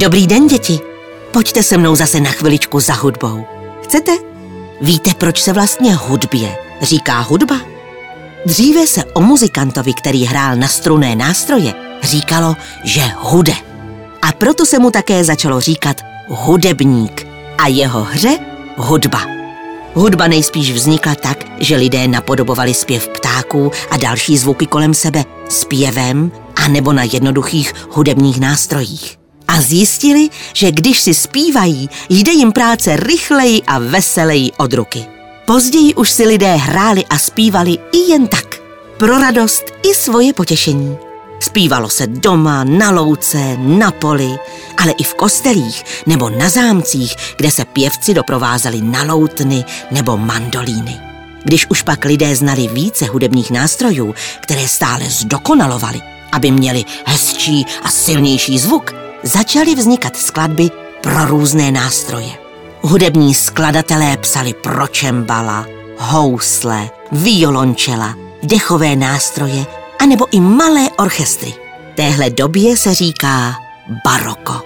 Dobrý 0.00 0.26
den, 0.26 0.46
děti. 0.46 0.80
Pojďte 1.30 1.62
se 1.62 1.76
mnou 1.76 1.96
zase 1.96 2.20
na 2.20 2.30
chviličku 2.30 2.80
za 2.80 2.94
hudbou. 2.94 3.44
Chcete? 3.82 4.12
Víte, 4.80 5.10
proč 5.18 5.42
se 5.42 5.52
vlastně 5.52 5.94
hudbě 5.94 6.56
říká 6.82 7.20
hudba? 7.20 7.60
Dříve 8.46 8.86
se 8.86 9.04
o 9.04 9.20
muzikantovi, 9.20 9.94
který 9.94 10.24
hrál 10.24 10.56
na 10.56 10.68
struné 10.68 11.16
nástroje, 11.16 11.74
říkalo, 12.02 12.56
že 12.84 13.00
hude. 13.18 13.52
A 14.22 14.32
proto 14.32 14.66
se 14.66 14.78
mu 14.78 14.90
také 14.90 15.24
začalo 15.24 15.60
říkat 15.60 15.96
hudebník 16.28 17.26
a 17.58 17.68
jeho 17.68 18.04
hře 18.04 18.38
hudba. 18.76 19.20
Hudba 19.94 20.26
nejspíš 20.26 20.72
vznikla 20.72 21.14
tak, 21.14 21.44
že 21.60 21.76
lidé 21.76 22.08
napodobovali 22.08 22.74
zpěv 22.74 23.08
ptáků 23.08 23.72
a 23.90 23.96
další 23.96 24.38
zvuky 24.38 24.66
kolem 24.66 24.94
sebe 24.94 25.24
zpěvem 25.48 26.32
a 26.56 26.68
nebo 26.68 26.92
na 26.92 27.02
jednoduchých 27.02 27.74
hudebních 27.90 28.40
nástrojích 28.40 29.17
zjistili, 29.60 30.28
že 30.52 30.72
když 30.72 31.00
si 31.00 31.14
zpívají, 31.14 31.90
jde 32.08 32.32
jim 32.32 32.52
práce 32.52 32.96
rychleji 32.96 33.62
a 33.66 33.78
veseleji 33.78 34.52
od 34.56 34.72
ruky. 34.72 35.06
Později 35.46 35.94
už 35.94 36.10
si 36.10 36.26
lidé 36.26 36.56
hráli 36.56 37.04
a 37.10 37.18
zpívali 37.18 37.78
i 37.92 37.98
jen 38.10 38.26
tak, 38.26 38.56
pro 38.98 39.18
radost 39.18 39.64
i 39.82 39.94
svoje 39.94 40.32
potěšení. 40.32 40.96
Zpívalo 41.40 41.88
se 41.88 42.06
doma, 42.06 42.64
na 42.64 42.90
louce, 42.90 43.56
na 43.56 43.90
poli, 43.90 44.36
ale 44.76 44.92
i 44.92 45.02
v 45.02 45.14
kostelích 45.14 45.84
nebo 46.06 46.30
na 46.30 46.48
zámcích, 46.48 47.16
kde 47.36 47.50
se 47.50 47.64
pěvci 47.64 48.14
doprovázeli 48.14 48.80
na 48.80 49.02
loutny 49.02 49.64
nebo 49.90 50.16
mandolíny. 50.16 51.00
Když 51.44 51.66
už 51.70 51.82
pak 51.82 52.04
lidé 52.04 52.36
znali 52.36 52.68
více 52.68 53.04
hudebních 53.06 53.50
nástrojů, 53.50 54.14
které 54.40 54.68
stále 54.68 55.04
zdokonalovali, 55.08 56.00
aby 56.32 56.50
měli 56.50 56.84
hezčí 57.04 57.66
a 57.82 57.90
silnější 57.90 58.58
zvuk, 58.58 59.07
začaly 59.22 59.74
vznikat 59.74 60.16
skladby 60.16 60.70
pro 61.02 61.24
různé 61.24 61.72
nástroje. 61.72 62.30
Hudební 62.80 63.34
skladatelé 63.34 64.16
psali 64.16 64.54
pro 64.54 64.86
čembala, 64.86 65.66
housle, 65.98 66.90
violončela, 67.12 68.14
dechové 68.42 68.96
nástroje 68.96 69.66
anebo 69.98 70.26
i 70.30 70.40
malé 70.40 70.90
orchestry. 70.98 71.54
Téhle 71.94 72.30
době 72.30 72.76
se 72.76 72.94
říká 72.94 73.54
baroko. 74.04 74.62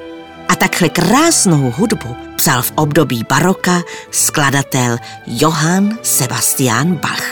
A 0.49 0.55
takhle 0.55 0.89
krásnou 0.89 1.73
hudbu 1.77 2.17
psal 2.37 2.63
v 2.63 2.73
období 2.75 3.25
baroka 3.29 3.83
skladatel 4.11 4.97
Johann 5.27 5.99
Sebastian 6.03 6.95
Bach. 6.95 7.25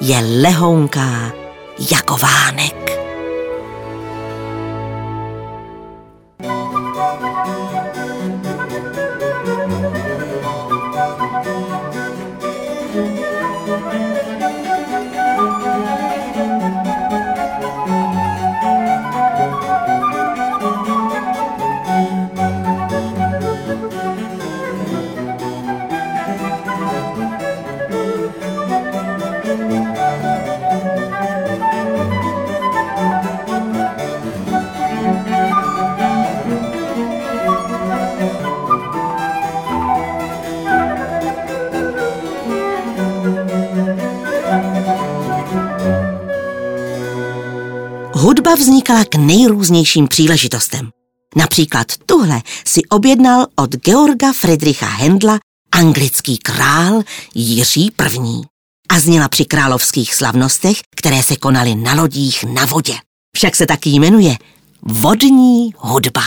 Je 0.00 0.18
lehounká 0.42 1.32
jako 1.92 2.16
vánek. 2.16 3.01
Hudba 48.22 48.54
vznikala 48.54 49.04
k 49.04 49.14
nejrůznějším 49.14 50.08
příležitostem. 50.08 50.90
Například 51.36 51.86
tuhle 52.06 52.42
si 52.66 52.80
objednal 52.88 53.46
od 53.56 53.76
Georga 53.76 54.32
Friedricha 54.32 54.86
Hendla 54.86 55.38
anglický 55.72 56.38
král 56.38 57.02
Jiří 57.34 57.86
I. 57.86 58.42
A 58.88 59.00
zněla 59.00 59.28
při 59.28 59.44
královských 59.44 60.14
slavnostech, 60.14 60.76
které 60.96 61.22
se 61.22 61.36
konaly 61.36 61.74
na 61.74 61.94
lodích 61.94 62.44
na 62.44 62.64
vodě. 62.64 62.94
Však 63.36 63.56
se 63.56 63.66
taky 63.66 63.90
jmenuje 63.90 64.36
vodní 64.82 65.74
hudba. 65.78 66.22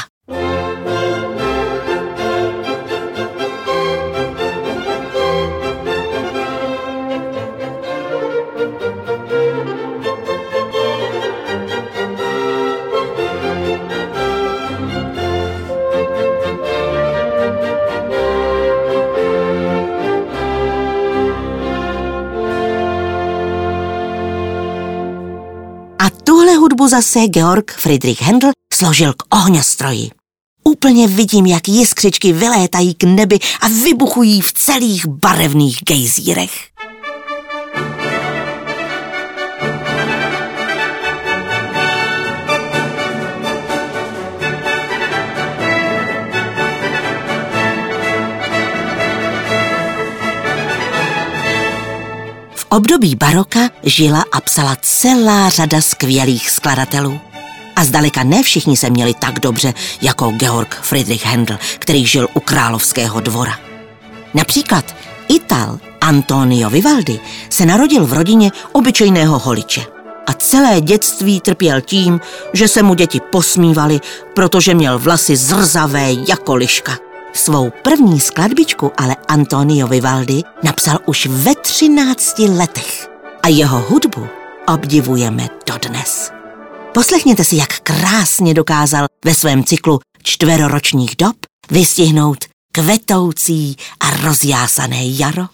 Hudbu 26.76 26.88
zase 26.88 27.28
Georg 27.28 27.72
Friedrich 27.72 28.22
Händel 28.22 28.52
složil 28.74 29.14
k 29.14 29.36
ohňostroji. 29.36 30.12
Úplně 30.64 31.08
vidím, 31.08 31.46
jak 31.46 31.68
jiskřičky 31.68 32.34
vylétají 32.34 32.94
k 32.94 33.04
nebi 33.04 33.40
a 33.62 33.68
vybuchují 33.68 34.42
v 34.42 34.54
celých 34.54 35.06
barevných 35.06 35.78
gejzírech. 35.88 36.75
Období 52.76 53.16
baroka 53.16 53.60
žila 53.84 54.26
a 54.32 54.42
psala 54.42 54.78
celá 54.82 55.50
řada 55.50 55.82
skvělých 55.82 56.50
skladatelů. 56.50 57.20
A 57.76 57.84
zdaleka 57.84 58.24
ne 58.24 58.44
všichni 58.44 58.78
se 58.78 58.90
měli 58.90 59.14
tak 59.14 59.40
dobře 59.40 59.74
jako 60.02 60.32
Georg 60.32 60.76
Friedrich 60.82 61.26
Händel, 61.26 61.58
který 61.80 62.06
žil 62.06 62.28
u 62.34 62.40
královského 62.40 63.20
dvora. 63.20 63.60
Například 64.34 64.96
Ital 65.28 65.80
Antonio 66.02 66.70
Vivaldi 66.70 67.20
se 67.50 67.66
narodil 67.66 68.06
v 68.06 68.14
rodině 68.14 68.52
obyčejného 68.72 69.40
holiče. 69.40 69.82
A 70.28 70.34
celé 70.34 70.82
dětství 70.82 71.42
trpěl 71.42 71.82
tím, 71.82 72.20
že 72.54 72.68
se 72.68 72.84
mu 72.84 72.94
děti 72.94 73.20
posmívali, 73.32 74.00
protože 74.34 74.74
měl 74.74 75.00
vlasy 75.00 75.36
zrzavé 75.36 76.14
jako 76.28 76.56
liška. 76.56 77.05
Svou 77.36 77.70
první 77.84 78.20
skladbičku 78.20 78.92
ale 78.98 79.16
Antonio 79.28 79.88
Vivaldi 79.88 80.44
napsal 80.64 81.00
už 81.06 81.26
ve 81.26 81.56
13 81.56 82.40
letech 82.40 83.10
a 83.44 83.48
jeho 83.48 83.80
hudbu 83.90 84.28
obdivujeme 84.68 85.48
dodnes. 85.68 86.32
Poslechněte 86.94 87.44
si, 87.44 87.56
jak 87.56 87.80
krásně 87.80 88.54
dokázal 88.54 89.06
ve 89.26 89.34
svém 89.34 89.64
cyklu 89.64 90.00
čtveroročních 90.24 91.16
dob 91.16 91.36
vystihnout 91.72 92.46
kvetoucí 92.72 93.76
a 94.00 94.28
rozjásané 94.28 95.02
jaro. 95.04 95.46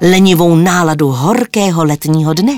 lenivou 0.00 0.56
náladu 0.56 1.08
horkého 1.08 1.84
letního 1.84 2.34
dne. 2.34 2.52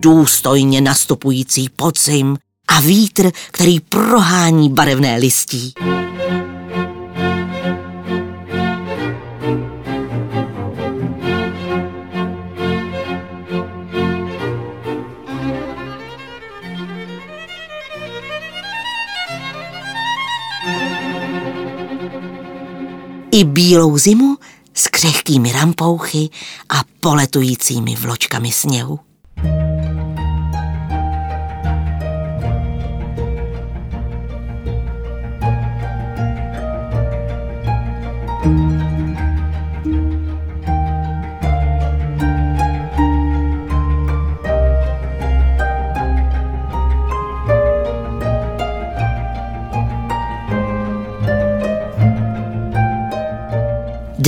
důstojně 0.00 0.80
nastupující 0.80 1.68
podzim 1.76 2.36
a 2.68 2.80
vítr, 2.80 3.30
který 3.50 3.80
prohání 3.80 4.70
barevné 4.70 5.16
listí. 5.16 5.72
I 23.38 23.44
bílou 23.44 23.98
zimu 23.98 24.36
s 24.74 24.88
křehkými 24.88 25.52
rampouchy 25.52 26.30
a 26.68 26.82
poletujícími 27.00 27.96
vločkami 27.96 28.52
sněhu. 28.52 29.00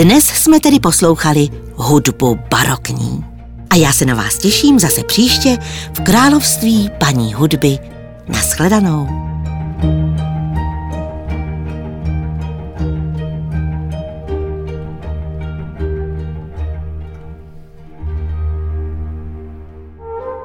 Dnes 0.02 0.24
jsme 0.24 0.60
tedy 0.60 0.80
poslouchali 0.80 1.48
hudbu 1.74 2.38
barokní. 2.50 3.24
A 3.70 3.76
já 3.76 3.92
se 3.92 4.06
na 4.06 4.14
vás 4.14 4.38
těším 4.38 4.78
zase 4.78 5.04
příště 5.04 5.58
v 5.94 6.00
království 6.00 6.90
paní 6.98 7.34
hudby. 7.34 7.78
Naschledanou. 8.28 9.08